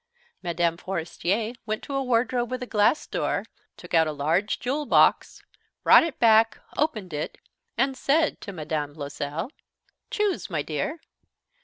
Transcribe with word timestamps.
Mme. 0.41 0.77
Forestier 0.77 1.53
went 1.67 1.83
to 1.83 1.93
a 1.93 2.01
wardrobe 2.03 2.49
with 2.49 2.63
a 2.63 2.65
glass 2.65 3.05
door, 3.05 3.45
took 3.77 3.93
out 3.93 4.07
a 4.07 4.11
large 4.11 4.59
jewel 4.59 4.87
box, 4.87 5.43
brought 5.83 6.01
it 6.03 6.17
back, 6.17 6.57
opened 6.75 7.13
it, 7.13 7.37
and 7.77 7.95
said 7.95 8.41
to 8.41 8.51
Mme. 8.51 8.93
Loisel: 8.95 9.51
"Choose, 10.09 10.49
my 10.49 10.63
dear." 10.63 11.01